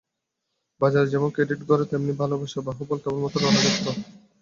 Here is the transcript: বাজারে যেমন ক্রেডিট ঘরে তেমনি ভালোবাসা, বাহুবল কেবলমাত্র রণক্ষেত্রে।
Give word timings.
বাজারে 0.81 1.07
যেমন 1.07 1.29
ক্রেডিট 1.31 1.61
ঘরে 1.69 1.85
তেমনি 1.85 2.13
ভালোবাসা, 2.21 2.59
বাহুবল 2.67 2.97
কেবলমাত্র 3.03 3.37
রণক্ষেত্রে। 3.39 3.91